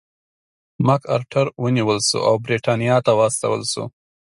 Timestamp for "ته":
3.05-3.11